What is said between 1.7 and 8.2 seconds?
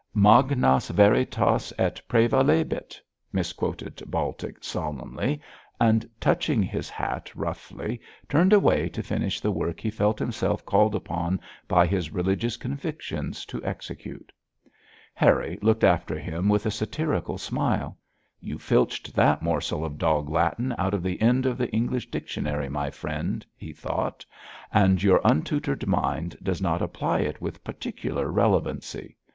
et praevalebit!' misquoted Baltic, solemnly, and, touching his hat roughly,